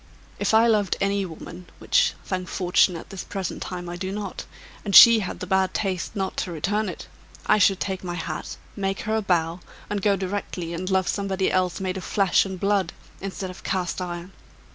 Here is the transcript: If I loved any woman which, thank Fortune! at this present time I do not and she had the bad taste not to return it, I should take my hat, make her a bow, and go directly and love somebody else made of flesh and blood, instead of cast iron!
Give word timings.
If 0.39 0.51
I 0.55 0.65
loved 0.65 0.97
any 0.99 1.27
woman 1.27 1.67
which, 1.77 2.13
thank 2.25 2.47
Fortune! 2.47 2.95
at 2.95 3.11
this 3.11 3.23
present 3.23 3.61
time 3.61 3.87
I 3.87 3.97
do 3.97 4.11
not 4.11 4.45
and 4.83 4.95
she 4.95 5.19
had 5.19 5.41
the 5.41 5.45
bad 5.45 5.75
taste 5.75 6.15
not 6.15 6.35
to 6.37 6.51
return 6.51 6.89
it, 6.89 7.05
I 7.45 7.59
should 7.59 7.79
take 7.79 8.03
my 8.03 8.15
hat, 8.15 8.57
make 8.75 9.01
her 9.01 9.15
a 9.15 9.21
bow, 9.21 9.59
and 9.91 10.01
go 10.01 10.15
directly 10.15 10.73
and 10.73 10.89
love 10.89 11.07
somebody 11.07 11.51
else 11.51 11.79
made 11.79 11.97
of 11.97 12.03
flesh 12.03 12.45
and 12.47 12.59
blood, 12.59 12.93
instead 13.21 13.51
of 13.51 13.61
cast 13.63 14.01
iron! 14.01 14.31